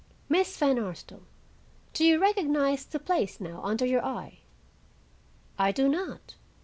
Miss 0.29 0.57
Van 0.57 0.79
Arsdale, 0.79 1.21
do 1.93 2.03
you 2.03 2.17
recognize 2.19 2.85
the 2.85 2.97
place 2.97 3.39
now 3.39 3.61
under 3.63 3.85
your 3.85 4.03
eye?" 4.03 4.39
"I 5.59 5.71
do 5.71 5.87
not. 5.87 6.33